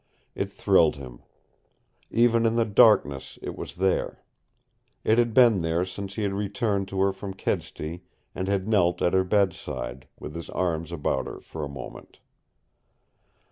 It 0.33 0.49
thrilled 0.49 0.95
him. 0.95 1.21
Even 2.09 2.47
in 2.47 2.55
the 2.55 2.65
darkness 2.65 3.37
it 3.43 3.55
was 3.55 3.75
there. 3.75 4.23
It 5.03 5.19
had 5.19 5.31
been 5.31 5.61
there 5.61 5.85
since 5.85 6.15
he 6.15 6.23
had 6.23 6.33
returned 6.33 6.87
to 6.87 6.99
her 7.01 7.13
from 7.13 7.35
Kedsty 7.35 8.01
and 8.33 8.47
had 8.47 8.67
knelt 8.67 9.03
at 9.03 9.13
her 9.13 9.23
bedside, 9.23 10.07
with 10.19 10.33
his 10.33 10.49
arms 10.49 10.91
about 10.91 11.27
her 11.27 11.39
for 11.39 11.63
a 11.63 11.69
moment. 11.69 12.17